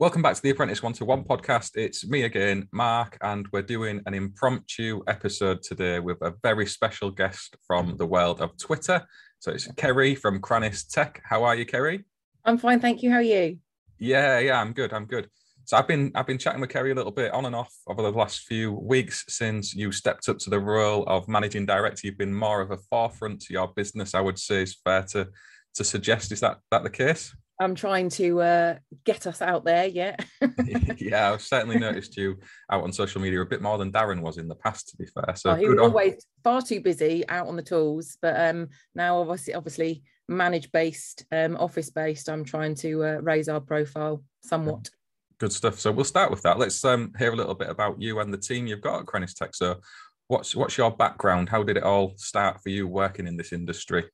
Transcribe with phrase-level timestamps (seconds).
[0.00, 1.72] Welcome back to the Apprentice One to One podcast.
[1.74, 7.10] It's me again, Mark, and we're doing an impromptu episode today with a very special
[7.10, 9.04] guest from the world of Twitter.
[9.40, 11.20] So it's Ceri from Crannis Tech.
[11.24, 12.04] How are you, Ceri?
[12.44, 13.10] I'm fine, thank you.
[13.10, 13.58] How are you?
[13.98, 14.92] Yeah, yeah, I'm good.
[14.92, 15.28] I'm good.
[15.64, 18.00] So I've been I've been chatting with Ceri a little bit on and off over
[18.00, 22.06] the last few weeks since you stepped up to the role of managing director.
[22.06, 25.26] You've been more of a forefront to your business, I would say is fair to
[25.74, 26.30] to suggest.
[26.30, 27.34] Is that that the case?
[27.60, 29.86] I'm trying to uh, get us out there.
[29.86, 30.16] Yeah.
[30.98, 32.36] yeah, I've certainly noticed you
[32.70, 34.88] out on social media a bit more than Darren was in the past.
[34.90, 35.86] To be fair, so oh, he was on.
[35.86, 41.24] always far too busy out on the tools, but um, now obviously, obviously manage based,
[41.32, 42.28] um, office based.
[42.28, 44.90] I'm trying to uh, raise our profile somewhat.
[45.38, 45.78] Good stuff.
[45.78, 46.58] So we'll start with that.
[46.58, 49.34] Let's um, hear a little bit about you and the team you've got at Crannis
[49.34, 49.54] Tech.
[49.54, 49.80] So,
[50.26, 51.48] what's what's your background?
[51.48, 54.04] How did it all start for you working in this industry?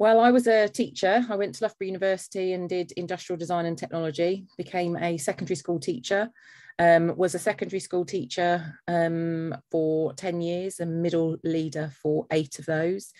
[0.00, 1.26] Well, I was a teacher.
[1.28, 5.78] I went to Loughborough University and did industrial design and technology, became a secondary school
[5.78, 6.30] teacher,
[6.78, 12.58] um, was a secondary school teacher um, for 10 years and middle leader for eight
[12.58, 13.12] of those.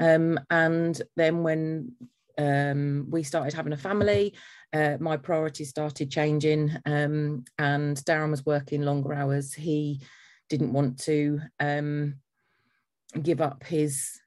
[0.00, 1.92] Um, and then when
[2.36, 4.34] um, we started having a family,
[4.72, 9.54] uh, my priorities started changing um, and Darren was working longer hours.
[9.54, 10.00] He
[10.48, 12.16] didn't want to um,
[13.22, 14.18] give up his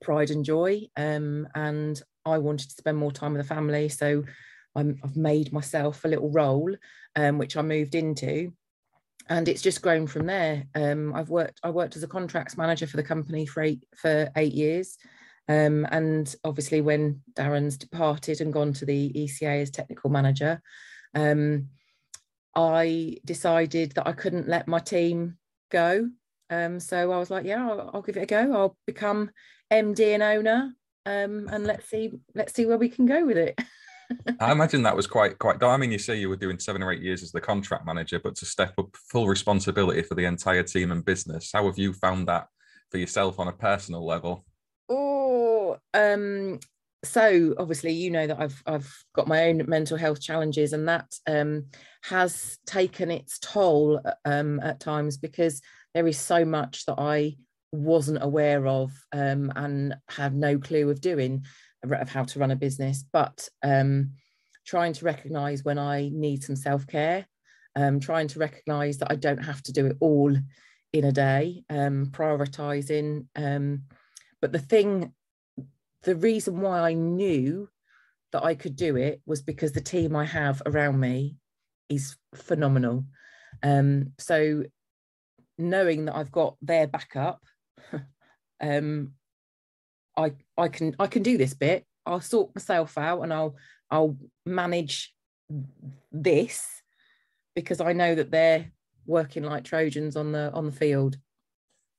[0.00, 0.82] pride and joy.
[0.96, 3.88] Um, and I wanted to spend more time with the family.
[3.88, 4.24] So
[4.76, 6.74] i have made myself a little role,
[7.16, 8.52] um, which I moved into.
[9.28, 10.64] And it's just grown from there.
[10.74, 11.60] Um, I've worked.
[11.62, 14.96] I worked as a contracts manager for the company for eight for eight years,
[15.48, 20.62] um, and obviously when Darren's departed and gone to the ECA as technical manager,
[21.14, 21.68] um,
[22.54, 25.36] I decided that I couldn't let my team
[25.70, 26.08] go.
[26.50, 28.52] Um, so I was like, yeah, I'll, I'll, give it a go.
[28.52, 29.30] I'll become
[29.72, 30.72] MD and owner,
[31.04, 33.58] um, and let's see let's see where we can go with it.
[34.40, 35.62] I imagine that was quite quite.
[35.62, 38.18] I mean, you say you were doing seven or eight years as the contract manager,
[38.18, 41.92] but to step up full responsibility for the entire team and business, how have you
[41.92, 42.46] found that
[42.90, 44.46] for yourself on a personal level?
[44.88, 46.58] Oh, um,
[47.04, 51.12] so obviously you know that I've I've got my own mental health challenges, and that
[51.26, 51.66] um,
[52.04, 55.60] has taken its toll um, at times because
[55.94, 57.36] there is so much that I
[57.72, 61.44] wasn't aware of um, and had no clue of doing
[61.84, 63.04] of how to run a business.
[63.12, 64.12] But um,
[64.68, 67.26] trying to recognize when i need some self-care
[67.74, 70.36] um, trying to recognize that i don't have to do it all
[70.92, 73.82] in a day um, prioritizing um,
[74.42, 75.10] but the thing
[76.02, 77.66] the reason why i knew
[78.32, 81.34] that i could do it was because the team i have around me
[81.88, 83.04] is phenomenal.
[83.62, 84.64] Um, so
[85.58, 87.42] knowing that i've got their backup
[88.60, 89.12] um,
[90.18, 91.86] I I can I can do this bit.
[92.04, 93.56] I'll sort myself out and I'll
[93.90, 95.14] I'll manage
[96.10, 96.82] this
[97.54, 98.70] because I know that they're
[99.06, 101.16] working like Trojans on the on the field.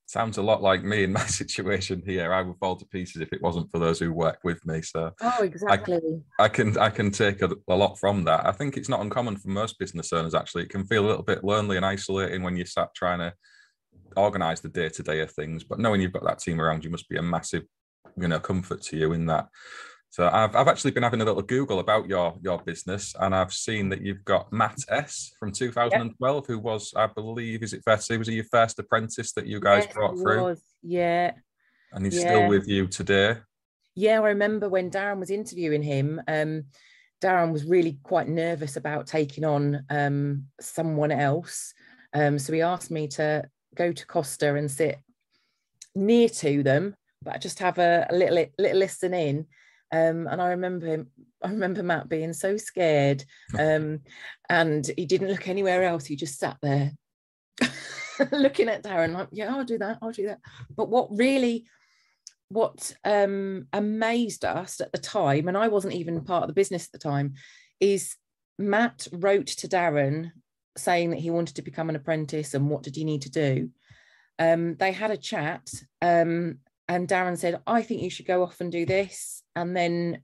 [0.10, 2.34] Sounds a lot like me in my situation here.
[2.34, 4.82] I would fall to pieces if it wasn't for those who work with me.
[4.82, 6.24] So oh, exactly.
[6.40, 8.44] I, I can I can take a, a, lot from that.
[8.44, 10.34] I think it's not uncommon for most business owners.
[10.34, 13.36] Actually, it can feel a little bit lonely and isolating when you sat trying to
[14.18, 15.64] organize the day to day of things.
[15.64, 17.66] But knowing you've got that team around you must be a massive,
[18.18, 19.48] you know, comfort to you in that.
[20.12, 23.54] So I've, I've actually been having a little Google about your your business, and I've
[23.54, 26.48] seen that you've got Matt S from 2012, yep.
[26.48, 29.46] who was, I believe, is it fair to say, was he your first apprentice that
[29.46, 30.44] you guys yes, brought through?
[30.44, 30.64] Was.
[30.82, 31.34] Yeah.
[31.92, 32.22] And he's yeah.
[32.22, 33.38] still with you today.
[33.96, 36.22] Yeah, I remember when Darren was interviewing him.
[36.28, 36.66] Um,
[37.22, 41.74] Darren was really quite nervous about taking on um, someone else.
[42.14, 43.44] Um, so he asked me to
[43.76, 45.00] go to Costa and sit
[45.96, 49.46] near to them, but just have a, a little little listen in.
[49.92, 51.08] Um, and I remember him,
[51.44, 53.24] I remember Matt being so scared,
[53.58, 54.02] um,
[54.50, 56.06] and he didn't look anywhere else.
[56.06, 56.92] He just sat there
[58.32, 59.98] looking at Darren, like, "Yeah, I'll do that.
[60.02, 60.40] I'll do that."
[60.76, 61.66] But what really,
[62.50, 66.86] what um, amazed us at the time, and I wasn't even part of the business
[66.86, 67.34] at the time,
[67.80, 68.16] is
[68.58, 70.32] Matt wrote to Darren
[70.78, 73.70] saying that he wanted to become an apprentice and what did he need to do.
[74.38, 75.70] Um, they had a chat
[76.02, 76.60] um,
[76.90, 79.44] and Darren said, I think you should go off and do this.
[79.56, 80.24] And then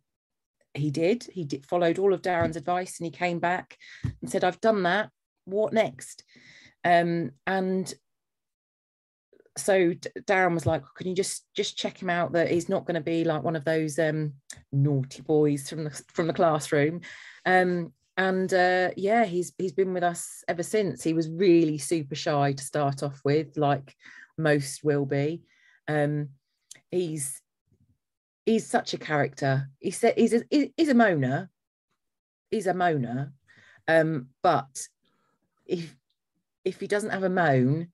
[0.73, 1.23] he did.
[1.31, 4.83] He did, followed all of Darren's advice and he came back and said, I've done
[4.83, 5.11] that.
[5.45, 6.23] What next?
[6.83, 7.93] Um, and
[9.57, 12.33] so Darren was like, "Can you just just check him out?
[12.33, 14.33] That he's not going to be like one of those um,
[14.73, 17.01] naughty boys from the from the classroom."
[17.45, 21.03] Um, and uh, yeah, he's he's been with us ever since.
[21.03, 23.95] He was really super shy to start off with, like
[24.37, 25.43] most will be.
[25.87, 26.29] Um,
[26.91, 27.41] he's
[28.45, 29.69] he's such a character.
[29.79, 31.49] He said he's a, he's a moaner.
[32.51, 33.31] He's a moaner,
[33.87, 34.87] Um, but
[35.65, 35.95] if
[36.63, 37.89] if he doesn't have a moan,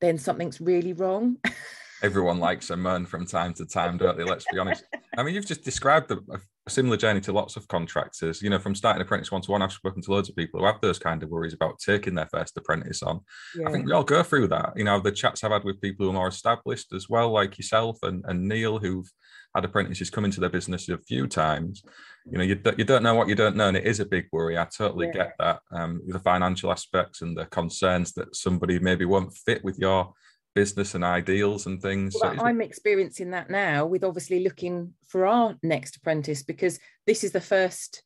[0.00, 1.38] then something's really wrong.
[2.02, 4.24] Everyone likes a moan from time to time, don't they?
[4.24, 4.84] Let's be honest.
[5.16, 6.18] I mean, you've just described a,
[6.66, 8.42] a similar journey to lots of contractors.
[8.42, 10.66] You know, from starting apprentice one to one, I've spoken to loads of people who
[10.66, 13.20] have those kind of worries about taking their first apprentice on.
[13.56, 13.68] Yeah.
[13.68, 14.72] I think we all go through that.
[14.74, 17.56] You know, the chats I've had with people who are more established as well, like
[17.56, 19.10] yourself and, and Neil, who've
[19.54, 21.84] had apprentices come into their business a few times.
[22.30, 24.26] You know, you, you don't know what you don't know, and it is a big
[24.32, 24.58] worry.
[24.58, 25.12] I totally yeah.
[25.12, 25.60] get that.
[25.70, 30.14] Um, the financial aspects and the concerns that somebody maybe won't fit with your
[30.54, 32.16] business and ideals and things.
[32.20, 37.24] Well, so I'm experiencing that now with obviously looking for our next apprentice because this
[37.24, 38.02] is the first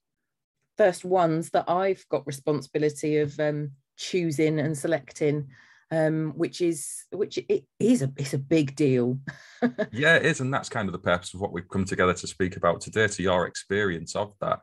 [0.76, 5.48] first ones that I've got responsibility of um, choosing and selecting,
[5.90, 9.18] um, which is which it is a it's a big deal.
[9.92, 12.26] yeah, it is, and that's kind of the purpose of what we've come together to
[12.26, 13.08] speak about today.
[13.08, 14.60] To your experience of that.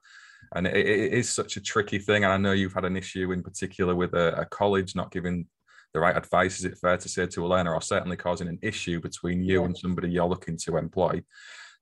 [0.55, 2.25] And it, it is such a tricky thing.
[2.25, 5.47] And I know you've had an issue in particular with a, a college not giving
[5.93, 8.59] the right advice, is it fair to say, to a learner, or certainly causing an
[8.61, 9.65] issue between you yeah.
[9.65, 11.21] and somebody you're looking to employ.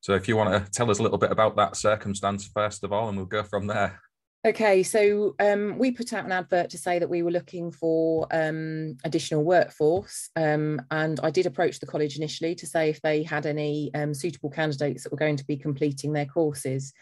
[0.00, 2.92] So, if you want to tell us a little bit about that circumstance first of
[2.92, 4.00] all, and we'll go from there.
[4.44, 8.26] Okay, so um, we put out an advert to say that we were looking for
[8.32, 13.22] um, additional workforce, um, and I did approach the college initially to say if they
[13.22, 16.92] had any um, suitable candidates that were going to be completing their courses.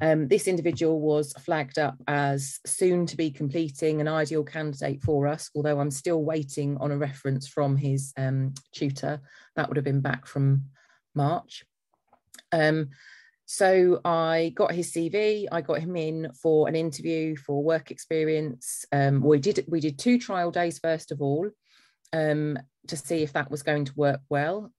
[0.00, 5.26] Um, this individual was flagged up as soon to be completing an ideal candidate for
[5.26, 9.20] us, although I'm still waiting on a reference from his um, tutor.
[9.56, 10.64] That would have been back from
[11.14, 11.64] March.
[12.52, 12.90] Um,
[13.50, 15.46] so I got his CV.
[15.50, 18.84] I got him in for an interview for work experience.
[18.92, 21.48] Um, we did we did two trial days first of all
[22.12, 22.58] um,
[22.88, 24.70] to see if that was going to work well.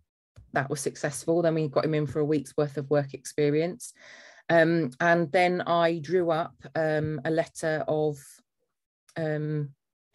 [0.54, 1.42] That was successful.
[1.42, 3.92] Then we got him in for a week's worth of work experience.
[4.50, 8.18] Um, and then I drew up um, a letter of
[9.16, 9.69] um,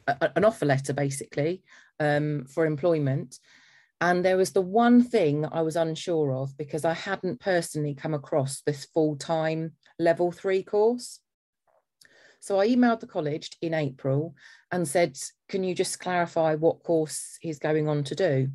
[0.07, 1.63] a, an offer letter, basically,
[2.01, 3.39] um, for employment.
[4.01, 8.13] And there was the one thing I was unsure of because I hadn't personally come
[8.13, 11.21] across this full time level three course.
[12.41, 14.35] So I emailed the college in April
[14.71, 15.17] and said,
[15.49, 18.49] Can you just clarify what course he's going on to do?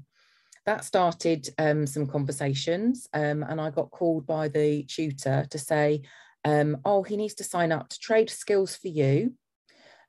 [0.69, 6.03] That started um, some conversations um, and I got called by the tutor to say,
[6.45, 9.33] um, oh, he needs to sign up to Trade Skills for You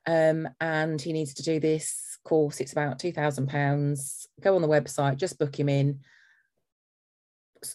[0.05, 2.61] um, and he needs to do this course.
[2.61, 4.27] It's about £2,000.
[4.39, 6.01] Go on the website, just book him in.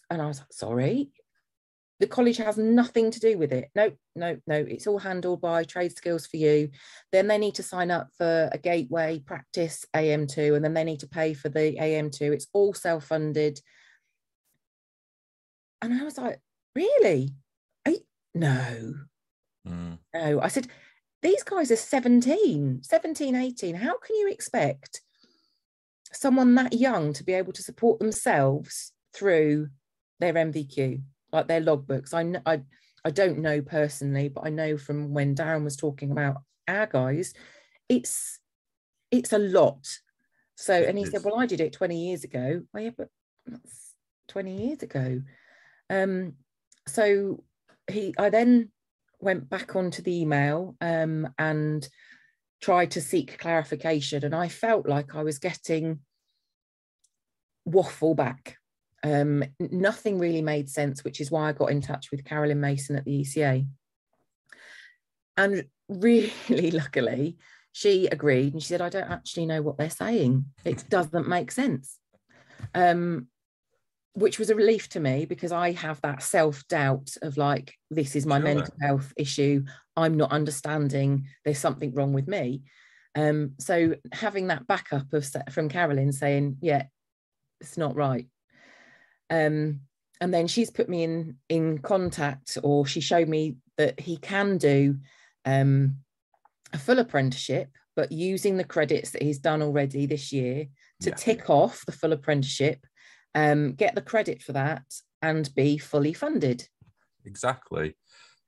[0.08, 1.10] And I was like, sorry,
[1.98, 3.70] the college has nothing to do with it.
[3.74, 4.56] No, no, no.
[4.56, 6.70] It's all handled by Trade Skills for You.
[7.10, 11.00] Then they need to sign up for a gateway practice AM2, and then they need
[11.00, 12.32] to pay for the AM2.
[12.32, 13.60] It's all self funded.
[15.80, 16.40] And I was like,
[16.74, 17.30] really?
[17.86, 17.98] I,
[18.34, 18.94] no,
[19.66, 19.98] mm.
[20.14, 20.40] no.
[20.40, 20.68] I said,
[21.22, 23.74] these guys are 17, 17, 18.
[23.74, 25.00] How can you expect
[26.12, 29.68] someone that young to be able to support themselves through
[30.20, 31.02] their NVQ?
[31.32, 32.14] Like their logbooks.
[32.14, 32.62] I know I
[33.04, 37.34] I don't know personally, but I know from when Darren was talking about our guys,
[37.88, 38.40] it's
[39.10, 39.86] it's a lot.
[40.56, 42.62] So and he said, Well, I did it 20 years ago.
[42.72, 43.08] Well, yeah, but
[43.46, 43.94] that's
[44.28, 45.22] 20 years ago.
[45.90, 46.34] Um,
[46.88, 47.44] so
[47.88, 48.70] he I then
[49.20, 51.88] went back onto the email um, and
[52.60, 54.24] tried to seek clarification.
[54.24, 56.00] And I felt like I was getting
[57.64, 58.56] waffle back
[59.06, 62.96] um, nothing really made sense, which is why I got in touch with Carolyn Mason
[62.96, 63.66] at the ECA.
[65.36, 66.32] And really,
[66.72, 67.36] luckily,
[67.72, 70.46] she agreed and she said, I don't actually know what they're saying.
[70.64, 71.98] It doesn't make sense.
[72.74, 73.28] Um,
[74.14, 78.16] which was a relief to me because I have that self doubt of like, this
[78.16, 78.44] is my sure.
[78.44, 79.62] mental health issue.
[79.96, 81.26] I'm not understanding.
[81.44, 82.62] There's something wrong with me.
[83.14, 86.86] Um, so having that backup of from Carolyn saying, yeah,
[87.60, 88.26] it's not right
[89.30, 89.80] um,
[90.20, 94.58] and then she's put me in in contact or she showed me that he can
[94.58, 94.96] do
[95.44, 95.96] um,
[96.72, 100.66] a full apprenticeship but using the credits that he's done already this year
[101.00, 101.16] to yeah.
[101.16, 102.86] tick off the full apprenticeship
[103.34, 104.82] um, get the credit for that
[105.22, 106.66] and be fully funded.
[107.24, 107.96] Exactly.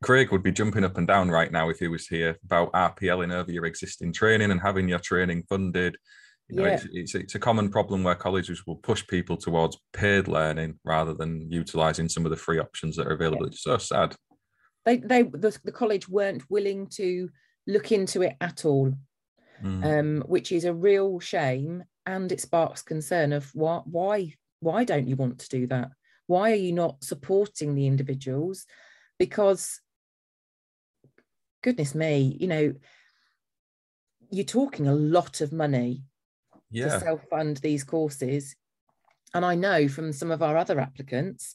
[0.02, 3.32] Craig would be jumping up and down right now if he was here about rpling
[3.32, 5.96] over your existing training and having your training funded
[6.48, 6.74] you know, yeah.
[6.74, 11.12] it's, it's, it's, a common problem where colleges will push people towards paid learning rather
[11.12, 13.44] than utilizing some of the free options that are available.
[13.44, 13.48] Yeah.
[13.48, 14.16] It's so sad.
[14.86, 17.28] They, they, the, the, college weren't willing to
[17.66, 18.94] look into it at all,
[19.62, 19.84] mm.
[19.84, 25.06] um, which is a real shame, and it sparks concern of why, why, why don't
[25.06, 25.90] you want to do that?
[26.28, 28.64] Why are you not supporting the individuals?
[29.18, 29.80] Because,
[31.62, 32.74] goodness me, you know,
[34.30, 36.04] you're talking a lot of money
[36.70, 36.84] yeah.
[36.84, 38.54] to self-fund these courses.
[39.34, 41.54] And i know from some of our other applicants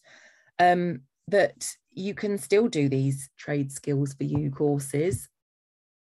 [0.59, 5.27] um, that you can still do these trade skills for you courses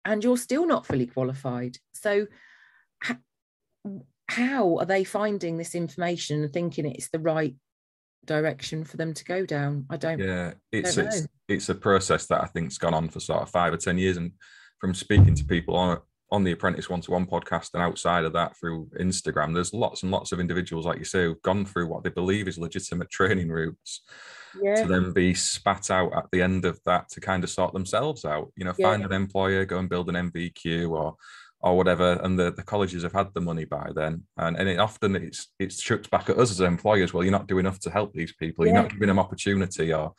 [0.05, 1.77] and you're still not fully qualified.
[1.93, 2.27] So
[4.29, 7.55] how are they finding this information and thinking it's the right
[8.25, 9.85] direction for them to go down?
[9.89, 13.19] I don't yeah it's don't it's it's a process that i think's gone on for
[13.19, 14.31] sort of five or ten years and
[14.79, 19.53] from speaking to people on the apprentice one-to-one podcast and outside of that through instagram
[19.53, 22.47] there's lots and lots of individuals like you say who've gone through what they believe
[22.47, 24.01] is legitimate training routes
[24.61, 24.75] yeah.
[24.81, 28.25] to then be spat out at the end of that to kind of sort themselves
[28.25, 28.89] out you know Yeah.
[28.91, 31.15] find an employer go and build an NVQ or
[31.61, 34.23] or whatever and the, the colleges have had the money by then.
[34.37, 37.47] And, and it often it's it's chucked back at us as employers well you're not
[37.47, 40.13] doing enough to help these people you're not giving them opportunity or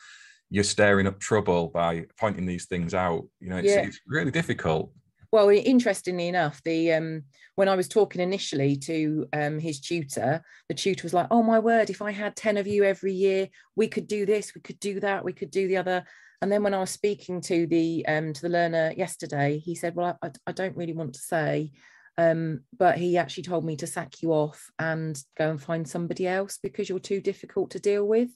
[0.51, 3.25] you're stirring up trouble by pointing these things out.
[3.41, 3.87] You know it's, Yeah.
[3.87, 4.93] it's really difficult
[5.33, 7.23] well interestingly enough the um
[7.55, 11.59] when i was talking initially to um his tutor the tutor was like oh my
[11.59, 14.81] word if i had 10 of you every year we could do this we could
[14.81, 16.05] do that we could do the other.
[16.43, 19.95] And then when i was speaking to the um to the learner yesterday he said
[19.95, 21.73] well i, I don't really want to say
[22.17, 26.27] um but he actually told me to sack you off and go and find somebody
[26.27, 28.31] else because you're too difficult to deal with.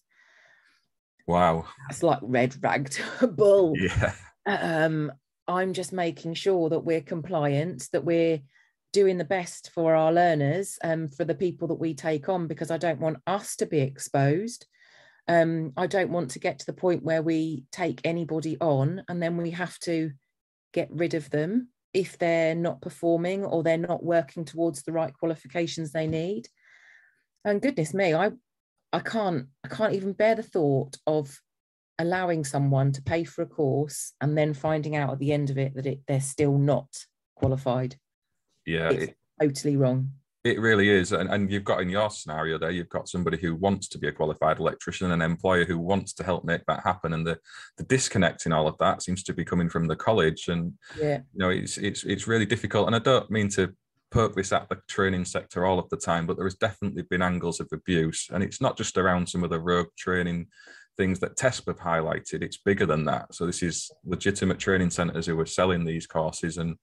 [1.26, 1.66] Wow.
[1.88, 2.98] That's like red ragged
[3.36, 3.74] bull.
[3.76, 4.14] Yeah.
[4.46, 5.12] Um,
[5.46, 8.40] I'm just making sure that we're compliant, that we're
[8.92, 12.70] doing the best for our learners and for the people that we take on, because
[12.70, 14.66] I don't want us to be exposed.
[15.26, 19.22] Um, I don't want to get to the point where we take anybody on and
[19.22, 20.12] then we have to
[20.72, 25.14] get rid of them if they're not performing or they're not working towards the right
[25.14, 26.48] qualifications they need.
[27.44, 28.32] And goodness me, I
[28.92, 31.40] I can't I can't even bear the thought of
[31.98, 35.58] allowing someone to pay for a course and then finding out at the end of
[35.58, 36.88] it that it, they're still not
[37.36, 37.96] qualified.
[38.66, 40.10] yeah It's it, totally wrong.
[40.44, 43.54] it really is and, and you've got in your scenario there you've got somebody who
[43.54, 47.12] wants to be a qualified electrician an employer who wants to help make that happen
[47.14, 47.38] and the
[47.78, 51.18] the disconnect in all of that seems to be coming from the college and Yeah.
[51.32, 53.72] you know it's it's it's really difficult and i don't mean to
[54.10, 57.22] poke this at the training sector all of the time but there has definitely been
[57.22, 60.46] angles of abuse and it's not just around some of the rogue training
[60.96, 63.34] things that TESP have highlighted it's bigger than that.
[63.34, 66.76] So this is legitimate training centers who are selling these courses and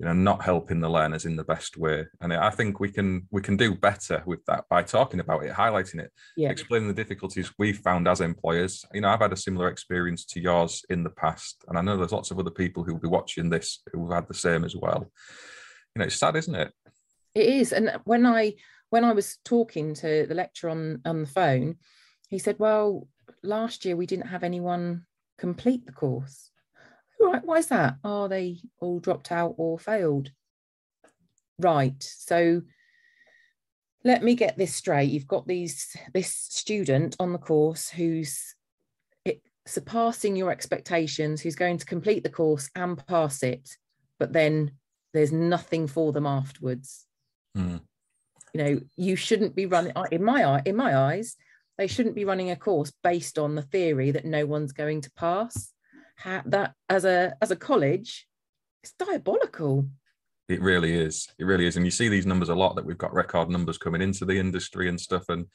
[0.00, 2.04] you know not helping the learners in the best way.
[2.20, 5.52] And i think we can we can do better with that by talking about it
[5.52, 6.50] highlighting it Yeah.
[6.50, 8.84] explaining the difficulties we've found as employers.
[8.92, 11.96] You know i've had a similar experience to yours in the past and i know
[11.96, 15.10] there's lots of other people who'll be watching this who've had the same as well.
[15.94, 16.72] You know it's sad isn't it?
[17.36, 17.72] It is.
[17.72, 18.54] And when I
[18.90, 21.76] when I was talking to the lecturer on, on the phone,
[22.28, 23.08] he said, Well,
[23.44, 25.04] last year we didn't have anyone
[25.38, 26.50] complete the course.
[27.20, 27.96] Right, why is that?
[28.02, 30.30] Oh, they all dropped out or failed.
[31.58, 32.02] Right.
[32.02, 32.62] So
[34.04, 35.10] let me get this straight.
[35.10, 38.54] You've got these this student on the course who's
[39.24, 43.76] it, surpassing your expectations, who's going to complete the course and pass it,
[44.18, 44.72] but then
[45.14, 47.06] there's nothing for them afterwards.
[47.54, 47.76] Hmm.
[48.52, 51.36] You know, you shouldn't be running in my eye, in my eyes,
[51.78, 55.10] they shouldn't be running a course based on the theory that no one's going to
[55.12, 55.72] pass.
[56.20, 58.26] Ha- that as a as a college,
[58.82, 59.88] it's diabolical.
[60.48, 61.28] It really is.
[61.38, 61.76] It really is.
[61.76, 64.38] And you see these numbers a lot that we've got record numbers coming into the
[64.38, 65.24] industry and stuff.
[65.30, 65.46] And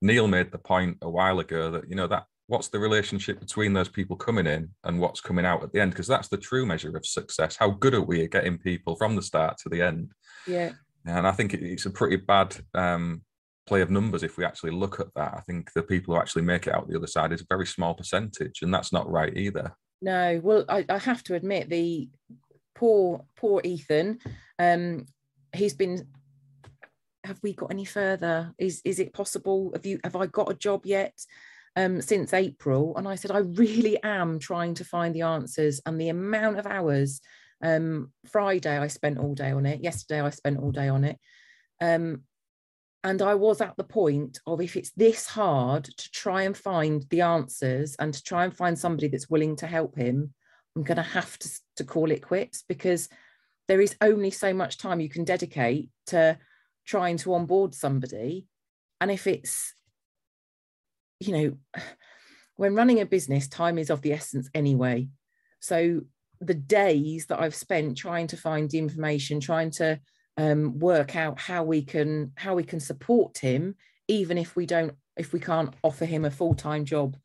[0.00, 3.74] Neil made the point a while ago that, you know, that what's the relationship between
[3.74, 5.90] those people coming in and what's coming out at the end?
[5.90, 7.56] Because that's the true measure of success.
[7.56, 10.12] How good are we at getting people from the start to the end?
[10.46, 10.72] Yeah.
[11.04, 13.22] And I think it's a pretty bad um,
[13.68, 15.34] play of numbers if we actually look at that.
[15.36, 17.66] I think the people who actually make it out the other side is a very
[17.66, 19.76] small percentage, and that's not right either.
[20.00, 22.08] No, well, I, I have to admit the
[22.74, 24.18] poor, poor Ethan.
[24.58, 25.06] Um,
[25.54, 26.06] he's been.
[27.24, 28.54] Have we got any further?
[28.58, 29.70] Is is it possible?
[29.74, 31.14] Have you have I got a job yet?
[31.76, 36.00] Um, since April, and I said I really am trying to find the answers, and
[36.00, 37.20] the amount of hours.
[37.60, 39.82] Um, Friday I spent all day on it.
[39.82, 41.18] Yesterday I spent all day on it.
[41.80, 42.22] Um,
[43.04, 47.04] and I was at the point of if it's this hard to try and find
[47.10, 50.34] the answers and to try and find somebody that's willing to help him,
[50.74, 53.08] I'm going to have to, to call it quits because
[53.68, 56.38] there is only so much time you can dedicate to
[56.86, 58.46] trying to onboard somebody.
[59.00, 59.74] And if it's,
[61.20, 61.82] you know,
[62.56, 65.08] when running a business, time is of the essence anyway.
[65.60, 66.00] So
[66.40, 70.00] the days that I've spent trying to find the information, trying to
[70.38, 73.74] um, work out how we can how we can support him,
[74.06, 77.16] even if we don't if we can't offer him a full time job.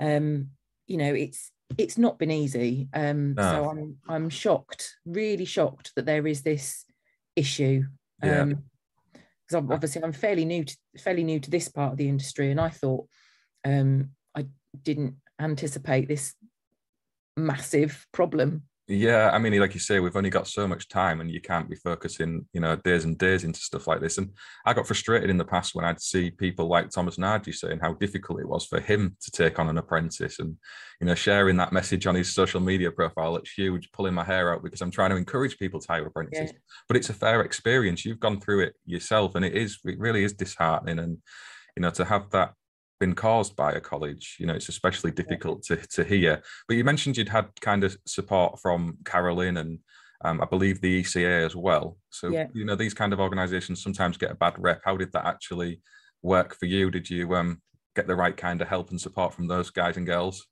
[0.00, 0.48] Um,
[0.86, 2.88] you know, it's it's not been easy.
[2.92, 3.42] Um, No.
[3.42, 6.84] So I'm I'm shocked, really shocked that there is this
[7.36, 7.84] issue.
[8.22, 8.40] Yeah.
[8.40, 8.64] Um,
[9.46, 12.58] because obviously I'm fairly new to fairly new to this part of the industry, and
[12.58, 13.06] I thought
[13.66, 14.46] um, I
[14.82, 16.34] didn't anticipate this
[17.36, 18.62] massive problem.
[18.86, 21.70] Yeah, I mean, like you say, we've only got so much time, and you can't
[21.70, 24.18] be focusing, you know, days and days into stuff like this.
[24.18, 24.30] And
[24.66, 27.94] I got frustrated in the past when I'd see people like Thomas Nardi saying how
[27.94, 30.58] difficult it was for him to take on an apprentice, and
[31.00, 33.36] you know, sharing that message on his social media profile.
[33.36, 36.50] It's huge, pulling my hair out because I'm trying to encourage people to hire apprentices.
[36.52, 36.58] Yeah.
[36.86, 38.04] But it's a fair experience.
[38.04, 40.98] You've gone through it yourself, and it is, it really is disheartening.
[40.98, 41.16] And
[41.74, 42.52] you know, to have that
[43.00, 46.42] been caused by a college you know it's especially difficult to, to hear.
[46.68, 49.78] But you mentioned you'd had kind of support from carolyn and
[50.24, 51.98] um, i believe the eca as well.
[52.10, 52.46] So yeah.
[52.54, 54.80] you know these kind of organizations sometimes get a bad rep.
[54.84, 55.80] How did that actually
[56.22, 56.90] work for you?
[56.90, 57.60] Did you um,
[57.94, 60.46] get the right kind of help and support from those guys and girls?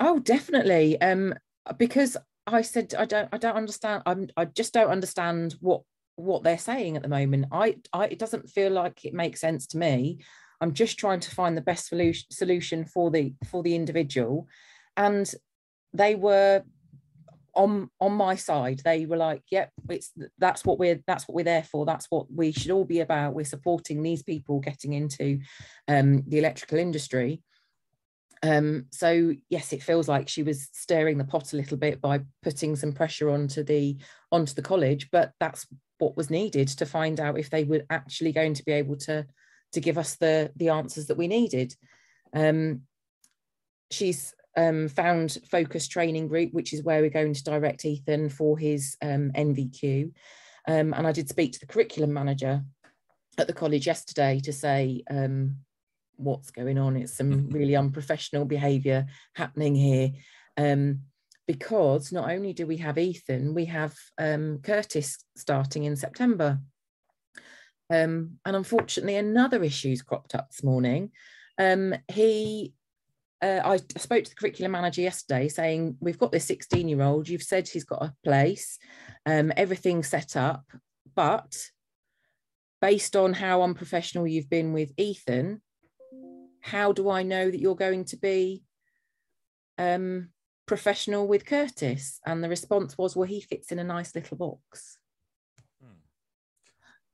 [0.00, 1.00] Oh definitely.
[1.00, 1.34] Um,
[1.76, 2.16] because
[2.46, 5.82] i said i don't i don't understand I'm, i just don't understand what
[6.18, 7.46] what they're saying at the moment.
[7.52, 10.18] I, I it doesn't feel like it makes sense to me
[10.60, 11.92] i'm just trying to find the best
[12.30, 14.46] solution for the for the individual.
[14.96, 15.30] And
[15.92, 16.62] they were
[17.54, 18.80] on on my side.
[18.84, 21.86] They were like yep it's that's what we're that's what we're there for.
[21.86, 23.34] That's what we should all be about.
[23.34, 25.40] We're supporting these people getting into
[25.86, 27.42] um, the electrical industry.
[28.40, 32.20] Um, so yes it feels like she was stirring the pot a little bit by
[32.44, 33.96] putting some pressure onto the
[34.30, 35.66] onto the college but that's
[35.98, 39.26] what was needed to find out if they were actually going to be able to
[39.72, 41.74] to give us the the answers that we needed.
[42.34, 42.82] Um,
[43.90, 48.58] she's um, found Focus Training Group, which is where we're going to direct Ethan for
[48.58, 50.12] his um, NVQ.
[50.66, 52.62] Um, and I did speak to the curriculum manager
[53.38, 55.56] at the college yesterday to say um,
[56.16, 56.96] what's going on.
[56.96, 57.54] It's some mm-hmm.
[57.54, 60.10] really unprofessional behaviour happening here.
[60.56, 61.02] Um,
[61.46, 66.58] because not only do we have Ethan, we have um, Curtis starting in September.
[67.90, 71.10] Um, and unfortunately, another issue's cropped up this morning.
[71.58, 72.74] Um, he,
[73.42, 77.28] uh, I spoke to the curriculum manager yesterday saying, We've got this 16 year old,
[77.28, 78.78] you've said he's got a place,
[79.26, 80.64] um, everything's set up,
[81.14, 81.56] but
[82.80, 85.60] based on how unprofessional you've been with Ethan,
[86.60, 88.62] how do I know that you're going to be
[89.78, 90.28] um,
[90.66, 92.20] professional with Curtis?
[92.26, 94.98] And the response was, Well, he fits in a nice little box.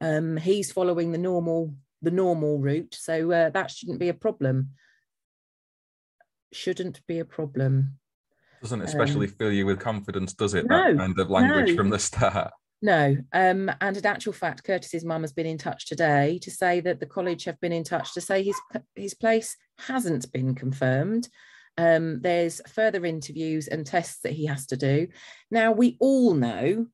[0.00, 4.70] Um, he's following the normal the normal route, so uh, that shouldn't be a problem.
[6.52, 7.98] Shouldn't be a problem.
[8.62, 10.66] Doesn't especially um, fill you with confidence, does it?
[10.66, 11.76] No, that kind of language no.
[11.76, 12.52] from the start.
[12.82, 16.80] No, um, and in actual fact, Curtis's mum has been in touch today to say
[16.80, 18.60] that the college have been in touch to say his
[18.94, 21.28] his place hasn't been confirmed.
[21.78, 25.08] Um, there's further interviews and tests that he has to do.
[25.50, 26.86] Now we all know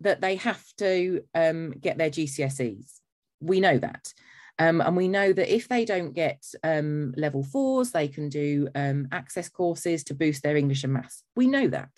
[0.00, 3.00] that they have to um, get their GCSEs.
[3.40, 4.12] We know that.
[4.58, 8.68] Um, and we know that if they don't get um, level fours, they can do
[8.74, 11.22] um, access courses to boost their English and maths.
[11.34, 11.90] We know that.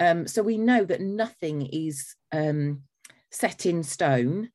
[0.00, 2.82] Um, so we know that nothing is um,
[3.30, 4.50] set in stone.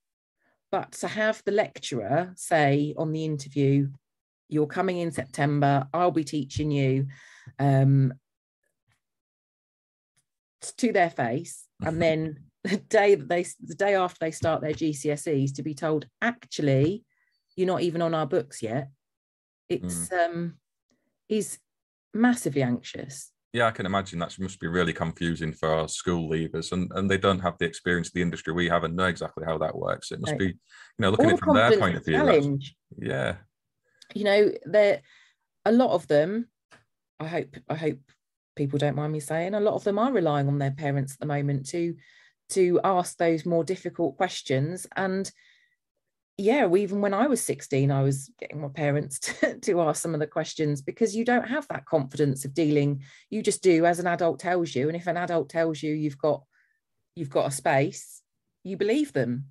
[0.72, 3.90] But to have the lecturer say on the interview,
[4.50, 7.08] you're coming in September, I'll be teaching you
[7.60, 8.14] um,
[10.78, 14.74] to their face, and then the day that they the day after they start their
[14.74, 17.04] GCSEs to be told actually
[17.56, 18.90] you're not even on our books yet
[19.70, 20.26] it's mm.
[20.26, 20.54] um
[21.28, 21.60] he's
[22.14, 26.92] massively anxious yeah i can imagine that must be really confusing for school leavers and
[26.96, 29.58] and they don't have the experience of the industry we have and know exactly how
[29.58, 30.40] that works it must right.
[30.40, 30.56] be you
[31.00, 32.76] know looking All at it from their point of view challenge.
[32.98, 33.36] yeah
[34.14, 35.02] you know there
[35.66, 36.48] a lot of them
[37.20, 38.00] i hope i hope
[38.56, 41.20] people don't mind me saying a lot of them are relying on their parents at
[41.20, 41.96] the moment to
[42.50, 44.88] to ask those more difficult questions.
[44.96, 45.30] And
[46.38, 50.14] yeah even when i was 16 i was getting my parents to, to ask some
[50.14, 53.02] of the questions because you don't have that confidence of dealing.
[53.30, 54.88] You just do as an adult tells you.
[54.88, 56.44] And if an adult tells you you've got
[57.16, 58.22] you've got a space
[58.64, 59.46] you believe them.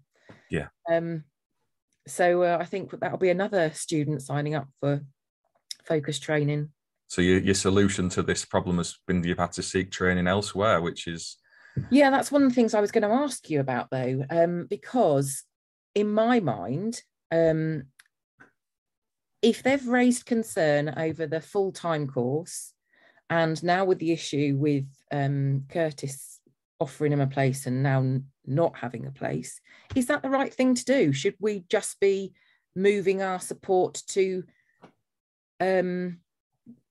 [0.51, 0.69] Yeah.
[0.91, 1.25] Um
[2.09, 5.01] so uh, i think that'll be another student signing up for
[5.85, 6.71] focus training.
[7.09, 10.81] So your, your solution to this problem has been you've had to seek training elsewhere
[10.81, 11.37] which is
[11.91, 14.67] yeah, that's one of the things I was going to ask you about, though, um,
[14.69, 15.45] because
[15.95, 17.85] in my mind, um,
[19.43, 22.73] if they've raised concern over the full time course,
[23.29, 26.41] and now with the issue with um, Curtis
[26.79, 29.61] offering him a place and now not having a place,
[29.95, 31.13] is that the right thing to do?
[31.13, 32.33] Should we just be
[32.75, 34.45] moving our support to
[35.61, 36.19] um,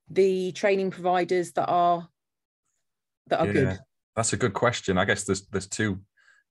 [0.10, 2.08] the training providers that are
[3.28, 3.54] that are yeah.
[3.54, 3.80] good?
[4.16, 4.98] That's a good question.
[4.98, 6.00] I guess there's there's two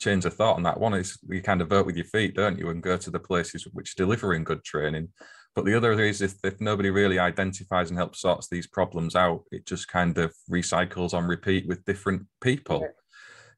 [0.01, 0.81] chains of thought on that.
[0.81, 3.21] One is you kind of vote with your feet, don't you, and go to the
[3.21, 5.09] places which delivering good training.
[5.55, 9.45] But the other is if, if nobody really identifies and helps sorts these problems out,
[9.53, 12.81] it just kind of recycles on repeat with different people.
[12.81, 12.89] Yeah.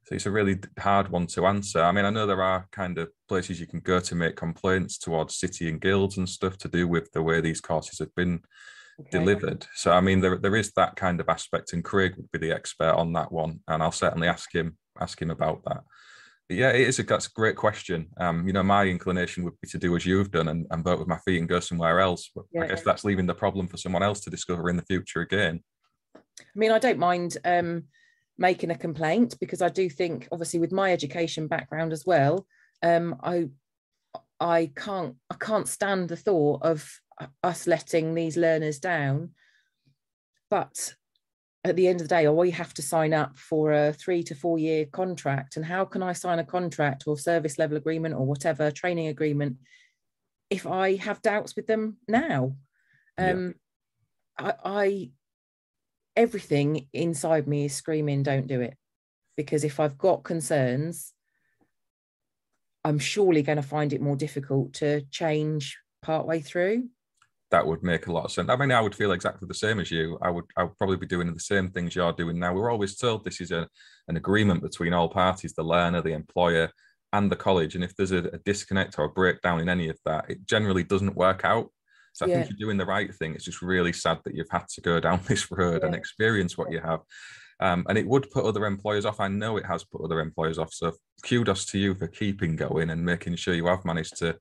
[0.05, 1.83] So it's a really hard one to answer.
[1.83, 4.99] I mean, I know there are kind of places you can go to make complaints
[4.99, 8.40] towards city and guilds and stuff to do with the way these courses have been
[9.00, 9.11] okay.
[9.11, 9.66] delivered.
[9.74, 12.54] So I mean, there there is that kind of aspect, and Craig would be the
[12.54, 15.82] expert on that one, and I'll certainly ask him ask him about that.
[16.48, 18.09] But yeah, it is a that's a great question.
[18.18, 20.98] Um, you know, my inclination would be to do as you've done and, and vote
[20.98, 22.30] with my feet and go somewhere else.
[22.35, 22.62] But yeah.
[22.62, 25.61] I guess that's leaving the problem for someone else to discover in the future again.
[26.16, 27.85] I mean, I don't mind um,
[28.38, 32.46] making a complaint because I do think, obviously, with my education background as well,
[32.82, 33.48] um, I
[34.38, 36.88] I can't I can't stand the thought of
[37.42, 39.31] us letting these learners down.
[40.50, 40.94] But
[41.64, 44.22] at the end of the day, or we have to sign up for a three
[44.24, 45.57] to four year contract.
[45.57, 49.57] And how can I sign a contract or service level agreement or whatever training agreement
[50.48, 52.57] if I have doubts with them now?
[53.18, 53.55] Um,
[54.38, 54.46] yeah.
[54.46, 55.11] I, I,
[56.14, 58.76] everything inside me is screaming, don't do it.
[59.37, 61.12] Because if I've got concerns,
[62.85, 66.85] I'm surely going to find it more difficult to change partway through
[67.50, 68.48] that would make a lot of sense.
[68.50, 70.18] I mean, I would feel exactly the same as you.
[70.20, 72.52] I would, I would probably be doing the same things you're doing now.
[72.52, 73.68] We're always told this is a,
[74.09, 76.70] an agreement between all parties, the learner, the employer,
[77.12, 77.74] and the college.
[77.74, 80.82] And if there's a, a disconnect or a breakdown in any of that, it generally
[80.82, 81.70] doesn't work out.
[82.12, 82.35] So I yeah.
[82.37, 83.35] think you're doing the right thing.
[83.35, 85.87] It's just really sad that you've had to go down this road yeah.
[85.87, 87.00] and experience what you have.
[87.61, 89.20] Um, and it would put other employers off.
[89.20, 90.72] I know it has put other employers off.
[90.74, 94.37] So kudos to you for keeping going and making sure you have managed to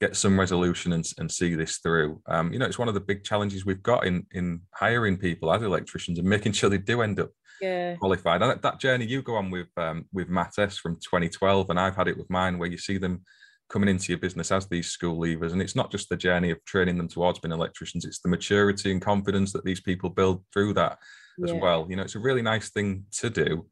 [0.00, 2.20] get some resolution and, and see this through.
[2.26, 5.52] Um, you know, it's one of the big challenges we've got in in hiring people
[5.52, 7.30] as electricians and making sure they do end up
[7.60, 7.96] yeah.
[7.96, 8.42] qualified.
[8.42, 11.96] And that journey you go on with um, with Matt S from 2012, and I've
[11.96, 13.22] had it with mine, where you see them
[13.70, 16.62] coming into your business as these school leavers, and it's not just the journey of
[16.64, 20.74] training them towards being electricians; it's the maturity and confidence that these people build through
[20.74, 20.98] that
[21.42, 21.58] as yeah.
[21.58, 21.86] well.
[21.88, 23.66] You know, it's a really nice thing to do.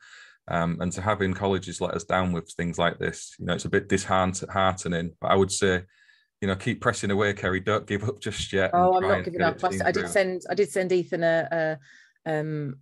[0.48, 3.54] Um, and to have in colleges let us down with things like this, you know,
[3.54, 5.12] it's a bit disheartening.
[5.20, 5.85] But I would say
[6.42, 7.64] you know, keep pressing away, Ceri.
[7.64, 8.72] Don't give up just yet.
[8.74, 9.62] Oh, I'm not giving up.
[9.62, 11.78] I, I did send I did send Ethan a,
[12.26, 12.81] a um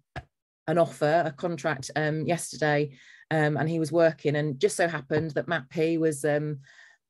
[0.66, 2.96] an offer, a contract um yesterday,
[3.30, 6.60] um, and he was working, and just so happened that Matt P was um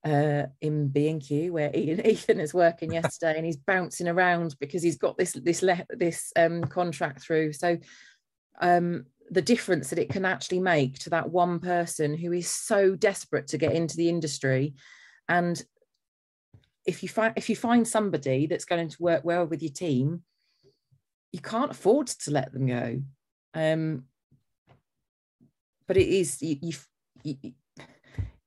[0.05, 4.57] uh in B and Q where Ethan, Ethan is working yesterday, and he's bouncing around
[4.59, 7.53] because he's got this this le- this um contract through.
[7.53, 7.79] So
[8.61, 12.97] um the difference that it can actually make to that one person who is so
[12.97, 14.75] desperate to get into the industry
[15.29, 15.63] and
[16.87, 20.23] if you find if you find somebody that's going to work well with your team,
[21.33, 23.03] you can't afford to let them go.
[23.55, 24.05] Um,
[25.87, 26.57] but it is you,
[27.25, 27.37] you,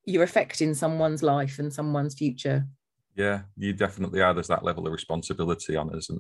[0.06, 2.66] you're affecting someone's life and someone's future.
[3.16, 4.34] Yeah, you definitely are.
[4.34, 6.20] There's that level of responsibility on us, and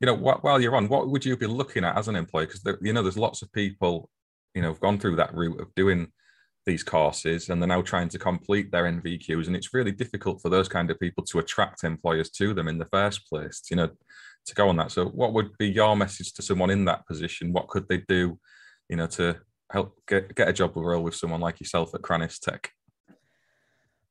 [0.00, 2.46] you know, while you're on, what would you be looking at as an employee?
[2.46, 4.10] Because you know, there's lots of people,
[4.54, 6.08] you know, have gone through that route of doing
[6.64, 9.46] these courses and they're now trying to complete their NVQs.
[9.46, 12.78] And it's really difficult for those kind of people to attract employers to them in
[12.78, 13.90] the first place, you know,
[14.46, 14.92] to go on that.
[14.92, 17.52] So what would be your message to someone in that position?
[17.52, 18.38] What could they do,
[18.88, 19.38] you know, to
[19.70, 22.70] help get, get a job role with someone like yourself at Crannis Tech?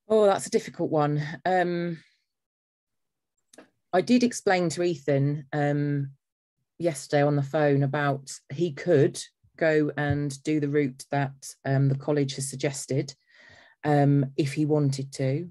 [0.10, 1.24] Oh, that's a difficult one.
[1.46, 2.00] Um,
[3.94, 6.12] I did explain to Ethan um,
[6.80, 9.22] yesterday on the phone about he could
[9.62, 13.14] go and do the route that um, the college has suggested
[13.84, 15.48] um, if he wanted to.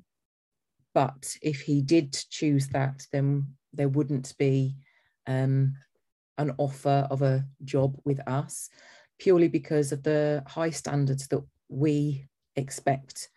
[0.92, 4.74] But if he did choose that, then there wouldn't be
[5.28, 5.74] um,
[6.36, 8.68] an offer of a job with us
[9.20, 13.28] purely because of the high standards that we expect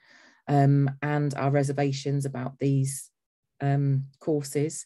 [0.47, 3.11] um, and our reservations about these
[3.61, 4.85] um, courses.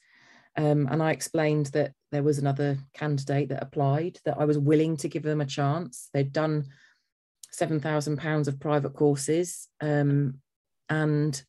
[0.58, 4.98] Um, and I explained that there was another candidate that applied, that I was willing
[4.98, 6.10] to give them a chance.
[6.14, 6.66] They'd done
[7.56, 10.40] £7,000 of private courses um,
[10.90, 11.42] and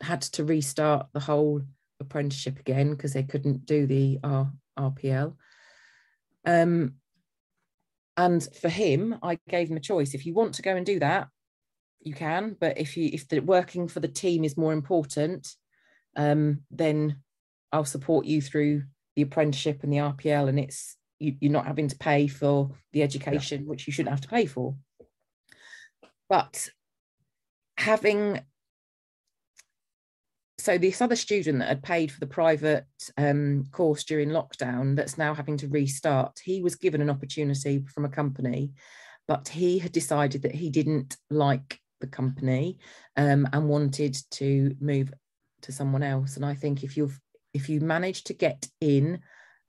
[0.00, 1.60] had to restart the whole
[2.00, 5.34] apprenticeship again because they couldn't do the R- RPL.
[6.46, 6.94] Um,
[8.16, 10.14] and for him, I gave him a choice.
[10.14, 11.28] If you want to go and do that,
[12.00, 12.56] you can.
[12.58, 15.54] But if you if the working for the team is more important,
[16.16, 17.22] um, then
[17.72, 18.84] I'll support you through
[19.16, 23.02] the apprenticeship and the RPL, and it's you, are not having to pay for the
[23.02, 23.68] education, yeah.
[23.68, 24.74] which you shouldn't have to pay for.
[26.28, 26.68] But
[27.76, 28.40] having
[30.60, 32.84] so this other student that had paid for the private
[33.16, 38.04] um, course during lockdown that's now having to restart he was given an opportunity from
[38.04, 38.72] a company
[39.28, 42.78] but he had decided that he didn't like the company
[43.16, 45.12] um, and wanted to move
[45.62, 46.36] to someone else.
[46.36, 47.18] And I think if you've
[47.54, 49.20] if you manage to get in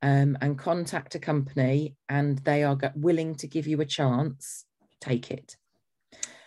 [0.02, 4.66] um, and contact a company and they are willing to give you a chance,
[5.02, 5.56] take it.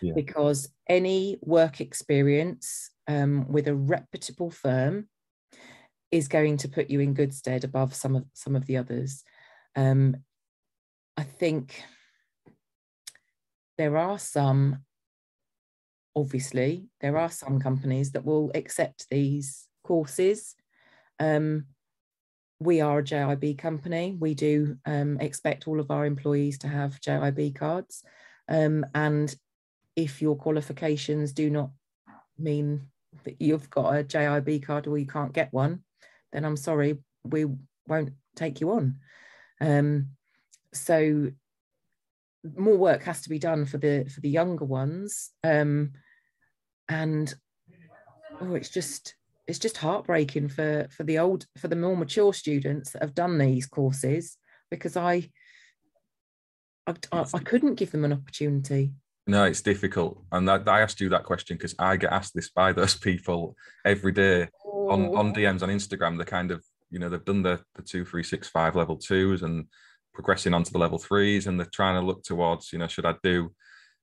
[0.01, 0.13] Yeah.
[0.15, 5.07] Because any work experience um, with a reputable firm
[6.11, 9.23] is going to put you in good stead above some of some of the others.
[9.75, 10.17] Um,
[11.17, 11.83] I think
[13.77, 14.83] there are some,
[16.15, 20.55] obviously, there are some companies that will accept these courses.
[21.23, 21.65] Um,
[22.59, 24.17] we are a JIB company.
[24.19, 28.03] We do um, expect all of our employees to have JIB cards.
[28.49, 29.33] Um, and
[29.95, 31.71] if your qualifications do not
[32.37, 32.87] mean
[33.23, 35.83] that you've got a JIB card or you can't get one,
[36.33, 37.45] then I'm sorry, we
[37.87, 38.95] won't take you on.
[39.61, 40.09] Um,
[40.73, 41.31] so
[42.57, 45.93] more work has to be done for the for the younger ones, um,
[46.89, 47.33] and
[48.41, 49.15] oh, it's just
[49.47, 53.37] it's just heartbreaking for for the old for the more mature students that have done
[53.37, 54.37] these courses
[54.71, 55.29] because I
[56.87, 58.91] I, I couldn't give them an opportunity.
[59.25, 62.49] No, it's difficult, and that, I asked you that question because I get asked this
[62.49, 64.89] by those people every day oh.
[64.89, 66.17] on on DMs on Instagram.
[66.17, 69.43] The kind of you know they've done the the two three six five level twos
[69.43, 69.65] and
[70.13, 73.15] progressing onto the level threes, and they're trying to look towards you know should I
[73.23, 73.53] do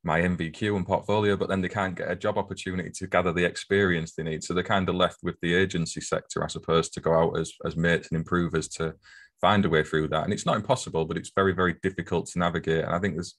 [0.03, 3.45] my NVQ and portfolio, but then they can't get a job opportunity to gather the
[3.45, 4.43] experience they need.
[4.43, 7.53] So they're kind of left with the agency sector, I suppose, to go out as
[7.67, 8.95] as mates and improvers to
[9.41, 10.25] find a way through that.
[10.25, 12.85] And it's not impossible, but it's very very difficult to navigate.
[12.85, 13.37] And I think there's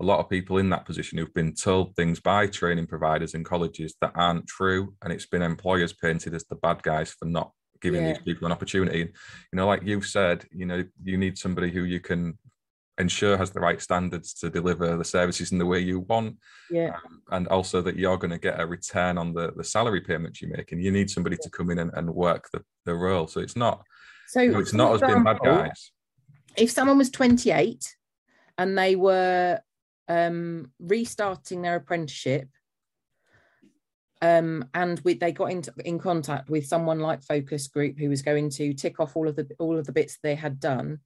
[0.00, 3.44] a lot of people in that position who've been told things by training providers and
[3.44, 7.52] colleges that aren't true, and it's been employers painted as the bad guys for not
[7.82, 8.12] giving yeah.
[8.12, 8.98] these people an opportunity.
[8.98, 12.38] You know, like you've said, you know, you need somebody who you can
[13.00, 16.36] ensure has the right standards to deliver the services in the way you want.
[16.70, 16.94] Yeah.
[16.94, 20.40] Um, and also that you're going to get a return on the, the salary payments
[20.40, 20.72] you make.
[20.72, 21.44] And you need somebody yeah.
[21.44, 23.26] to come in and, and work the, the role.
[23.26, 23.82] So it's not
[24.28, 25.92] so you know, it's not example, as being bad guys.
[26.56, 27.96] If someone was 28
[28.58, 29.60] and they were
[30.08, 32.48] um, restarting their apprenticeship,
[34.22, 38.22] um, and we, they got into in contact with someone like Focus Group who was
[38.22, 41.00] going to tick off all of the all of the bits they had done.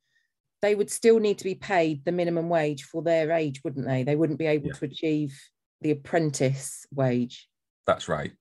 [0.65, 4.03] They would still need to be paid the minimum wage for their age, wouldn't they?
[4.03, 4.73] They wouldn't be able yeah.
[4.73, 5.39] to achieve
[5.83, 7.51] the apprentice wage.
[7.87, 8.33] That's right.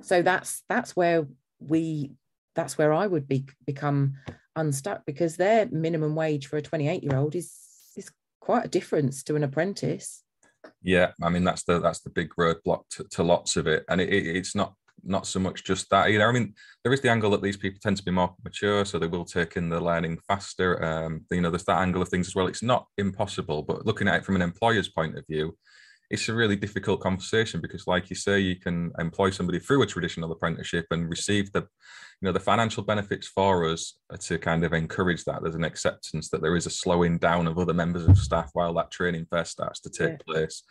[0.00, 1.26] So that's that's where
[1.60, 2.12] we
[2.54, 4.14] that's where I would be become
[4.56, 7.52] unstuck because their minimum wage for a 28 year old is
[7.96, 10.24] is quite a difference to an apprentice.
[10.82, 14.00] Yeah, I mean that's the that's the big roadblock to, to lots of it, and
[14.00, 14.72] it, it, it's not
[15.04, 16.28] not so much just that either.
[16.28, 18.98] I mean, there is the angle that these people tend to be more mature, so
[18.98, 20.84] they will take in the learning faster.
[20.84, 22.46] Um, you know, there's that angle of things as well.
[22.46, 25.56] It's not impossible, but looking at it from an employer's point of view,
[26.10, 29.86] it's a really difficult conversation because, like you say, you can employ somebody through a
[29.86, 34.72] traditional apprenticeship and receive the you know the financial benefits for us to kind of
[34.72, 35.42] encourage that.
[35.42, 38.74] There's an acceptance that there is a slowing down of other members of staff while
[38.74, 40.34] that training first starts to take yeah.
[40.34, 40.62] place.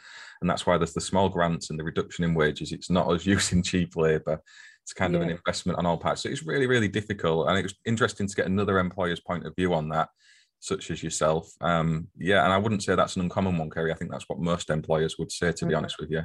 [0.41, 2.73] And that's why there's the small grants and the reduction in wages.
[2.73, 4.41] It's not us using cheap labor
[4.87, 5.19] it's kind yeah.
[5.19, 6.23] of an investment on all parts.
[6.23, 7.49] So it's really really difficult.
[7.49, 10.07] And it was interesting to get another employer's point of view on that
[10.59, 13.95] such as yourself um yeah and i wouldn't say that's an uncommon one ceri i
[13.95, 15.77] think that's what most employers would say to be mm.
[15.77, 16.21] honest with you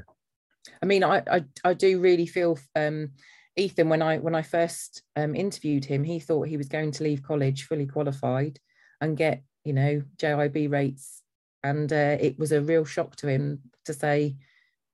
[0.83, 3.11] i mean i i, I do really feel um
[3.57, 7.05] Ethan, when I when I first um, interviewed him, he thought he was going to
[7.05, 8.59] leave college fully qualified
[9.01, 11.23] and get you know JIB rates,
[11.62, 14.37] and uh, it was a real shock to him to say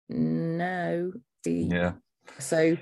[0.08, 1.12] no.
[1.44, 1.92] Yeah.
[2.38, 2.76] So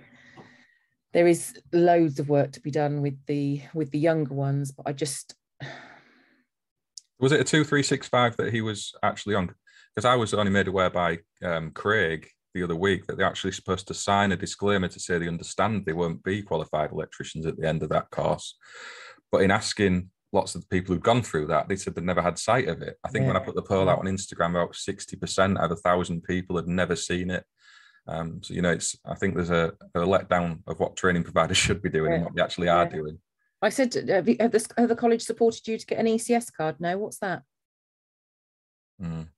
[1.12, 4.88] there is loads of work to be done with the with the younger ones, but
[4.88, 5.35] I just
[7.18, 9.55] was it a two three six five that he was actually on
[9.94, 13.52] because I was only made aware by um, Craig the other week that they're actually
[13.52, 17.57] supposed to sign a disclaimer to say they understand they won't be qualified electricians at
[17.57, 18.57] the end of that course.
[19.33, 22.22] But in asking lots of the people who've gone through that, they said they'd never
[22.22, 22.96] had sight of it.
[23.05, 23.29] I think yeah.
[23.29, 26.57] when I put the poll out on Instagram, about 60% out of a thousand people
[26.57, 27.44] had never seen it.
[28.09, 31.57] Um, so you know, it's I think there's a, a letdown of what training providers
[31.64, 32.16] should be doing yeah.
[32.16, 32.76] and what they actually yeah.
[32.76, 33.18] are doing.
[33.62, 36.53] I said, have, you, have, the, have, the, college supported you to get an ECS
[36.55, 36.77] card?
[36.79, 37.42] No, what's that?
[39.03, 39.29] Mm.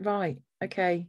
[0.00, 0.38] Right.
[0.62, 1.08] Okay.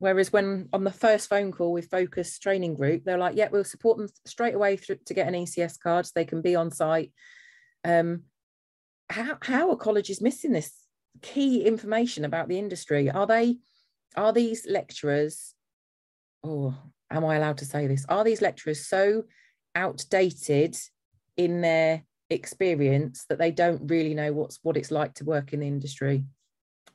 [0.00, 3.64] Whereas when on the first phone call with Focus Training Group, they're like, "Yeah, we'll
[3.64, 6.70] support them straight away through, to get an ECS card, so they can be on
[6.70, 7.12] site."
[7.84, 8.22] Um,
[9.10, 10.72] how how are colleges missing this
[11.20, 13.10] key information about the industry?
[13.10, 13.58] Are they
[14.16, 15.54] are these lecturers?
[16.44, 16.76] Oh,
[17.10, 18.06] am I allowed to say this?
[18.08, 19.24] Are these lecturers so
[19.78, 20.76] outdated
[21.36, 25.60] in their experience that they don't really know what's what it's like to work in
[25.60, 26.24] the industry?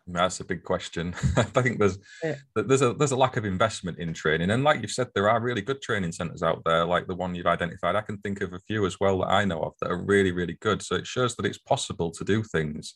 [0.06, 1.16] That's a big question.
[1.38, 2.36] I think there's Yeah.
[2.56, 5.42] there's a there's a lack of investment in training, and like you've said, there are
[5.42, 7.96] really good training centres out there, like the one you've identified.
[7.96, 10.32] I can think of a few as well that I know of that are really
[10.32, 10.82] really good.
[10.82, 12.96] So it shows that it's possible to do things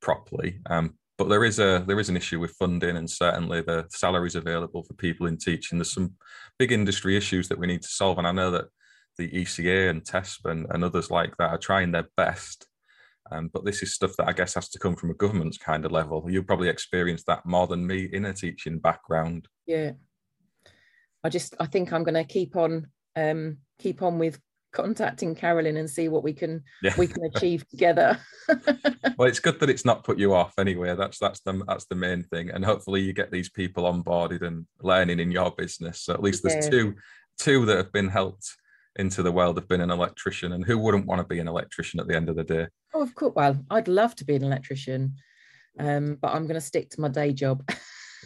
[0.00, 0.60] properly.
[0.70, 4.34] Um, but there is a there is an issue with funding, and certainly the salaries
[4.34, 5.78] available for people in teaching.
[5.78, 6.14] There's some
[6.58, 8.64] big industry issues that we need to solve, and I know that
[9.18, 12.66] the ECA and TESP and, and others like that are trying their best
[13.30, 15.84] um, but this is stuff that I guess has to come from a government's kind
[15.84, 16.26] of level.
[16.28, 19.48] You probably experienced that more than me in a teaching background.
[19.66, 19.92] Yeah.
[21.24, 24.40] I just I think I'm gonna keep on um keep on with
[24.72, 26.94] contacting Carolyn and see what we can Yeah.
[26.98, 28.18] we can achieve together.
[29.16, 30.94] well, it's good that it's not put you off anyway.
[30.96, 34.66] That's that's the that's the main thing, and hopefully you get these people onboarded and
[34.80, 36.00] learning in your business.
[36.00, 36.70] So at least there's Yeah.
[36.70, 36.94] two
[37.38, 38.56] two that have been helped
[38.96, 42.00] into the world have been an electrician, and who wouldn't want to be an electrician
[42.00, 42.66] at the end of the day?
[42.94, 43.32] oh, of course.
[43.34, 45.16] Well, I'd love to be an electrician.
[45.78, 47.66] Um, but I'm gonna stick to my day job.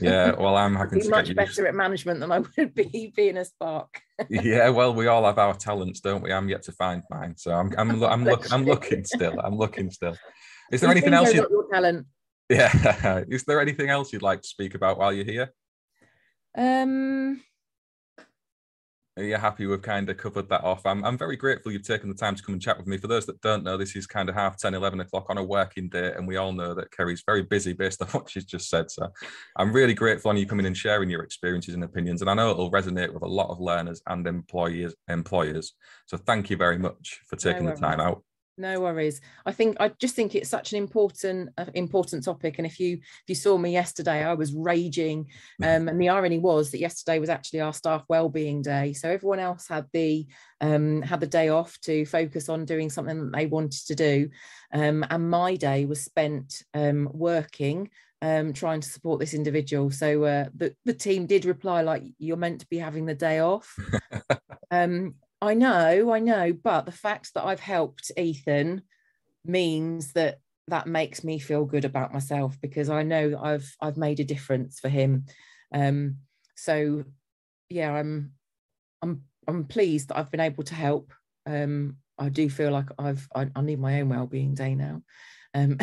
[0.00, 3.44] Yeah, well, I'm having be much better at management than I would be being a
[3.44, 4.00] spark.
[4.28, 6.32] yeah, well, we all have our talents, don't we?
[6.32, 9.38] I'm yet to find mine, so I'm I'm I'm, look, I'm looking still.
[9.40, 10.16] I'm looking still.
[10.72, 11.32] Is there anything else?
[11.32, 11.46] you...
[11.48, 12.06] your talent
[12.48, 15.52] yeah is there anything else you'd like to speak about while you're here?
[16.56, 17.42] Um,
[19.18, 20.84] Are you happy we've kind of covered that off?
[20.84, 22.98] I'm, I'm very grateful you've taken the time to come and chat with me.
[22.98, 25.42] For those that don't know, this is kind of half 10, 11 o'clock on a
[25.42, 28.68] working day, and we all know that Ceri's very busy based on what she's just
[28.68, 28.90] said.
[28.90, 29.08] So
[29.56, 32.20] I'm really grateful on you coming and sharing your experiences and opinions.
[32.20, 34.94] And I know it'll resonate with a lot of learners and employees.
[35.08, 35.72] employers.
[36.04, 38.22] So thank you very much for taking the time out.
[38.58, 39.20] No worries.
[39.44, 42.58] I think I just think it's such an important uh, important topic.
[42.58, 45.28] And if you if you saw me yesterday, I was raging.
[45.62, 48.94] Um, and the irony was that yesterday was actually our staff wellbeing day.
[48.94, 50.26] So everyone else had the
[50.60, 54.30] um, had the day off to focus on doing something that they wanted to do.
[54.72, 57.90] Um, and my day was spent um, working.
[58.22, 59.90] Um, trying to support this individual.
[59.90, 63.40] So uh, the, the team did reply like you're meant to be having the day
[63.40, 63.78] off.
[64.70, 68.82] um, I know, I know, but the fact that I've helped Ethan
[69.44, 74.18] means that that makes me feel good about myself because I know I've I've made
[74.20, 75.26] a difference for him.
[75.72, 76.18] Um,
[76.56, 77.04] so
[77.68, 78.32] yeah, I'm
[79.02, 81.12] I'm I'm pleased that I've been able to help.
[81.46, 85.02] Um, I do feel like I've I, I need my own well-being day now.
[85.54, 85.78] Um,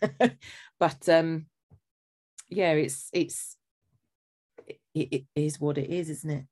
[0.78, 1.46] but um,
[2.48, 3.56] yeah, it's it's
[4.68, 6.44] it, it is what it is, isn't it?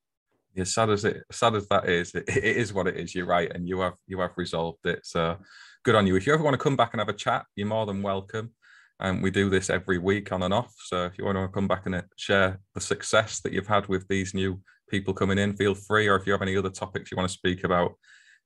[0.54, 3.14] Yeah, sad as it sad as that is, it, it is what it is.
[3.14, 5.00] You're right, and you have you have resolved it.
[5.04, 5.36] So
[5.84, 6.16] good on you.
[6.16, 8.50] If you ever want to come back and have a chat, you're more than welcome.
[8.98, 10.74] And we do this every week on and off.
[10.84, 13.86] So if you want to come back and uh, share the success that you've had
[13.86, 14.60] with these new
[14.90, 16.06] people coming in, feel free.
[16.06, 17.94] Or if you have any other topics you want to speak about,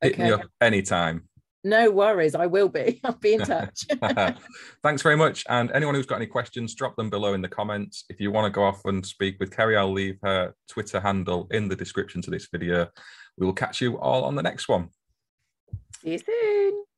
[0.01, 1.27] hit me up anytime.
[1.65, 3.01] No worries, I will be.
[3.03, 3.85] I'll be in touch.
[4.83, 5.43] Thanks very much.
[5.49, 8.05] And anyone who's got any questions, drop them below in the comments.
[8.07, 11.47] If you want to go off and speak with Ceri, I'll leave her Twitter handle
[11.49, 12.87] in the description to this video.
[13.37, 14.89] We will catch you all on the next one.
[16.03, 16.85] See you soon.